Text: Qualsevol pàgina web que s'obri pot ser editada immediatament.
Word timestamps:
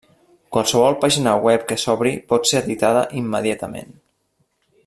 Qualsevol 0.55 0.97
pàgina 1.03 1.35
web 1.49 1.67
que 1.71 1.77
s'obri 1.83 2.15
pot 2.33 2.51
ser 2.53 2.65
editada 2.65 3.07
immediatament. 3.23 3.97